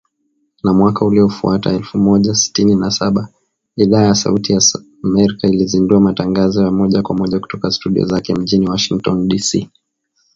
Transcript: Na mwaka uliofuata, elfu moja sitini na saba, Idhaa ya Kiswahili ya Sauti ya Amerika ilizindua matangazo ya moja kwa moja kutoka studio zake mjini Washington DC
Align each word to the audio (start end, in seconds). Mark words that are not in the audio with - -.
Na 0.63 0.73
mwaka 0.73 1.05
uliofuata, 1.05 1.73
elfu 1.73 1.97
moja 1.97 2.35
sitini 2.35 2.75
na 2.75 2.91
saba, 2.91 3.27
Idhaa 3.77 4.01
ya 4.03 4.13
Kiswahili 4.13 4.53
ya 4.53 4.59
Sauti 4.61 4.83
ya 4.83 4.89
Amerika 5.03 5.47
ilizindua 5.47 5.99
matangazo 5.99 6.63
ya 6.63 6.71
moja 6.71 7.01
kwa 7.01 7.15
moja 7.15 7.39
kutoka 7.39 7.71
studio 7.71 8.05
zake 8.05 8.33
mjini 8.33 8.69
Washington 8.69 9.27
DC 9.27 9.69